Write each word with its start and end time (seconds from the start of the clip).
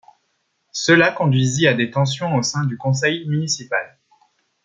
Cela 0.71 1.11
conduisit 1.11 1.67
à 1.67 1.75
des 1.75 1.91
tensions 1.91 2.35
au 2.35 2.41
sein 2.41 2.65
du 2.65 2.75
conseil 2.75 3.27
municipal. 3.29 3.99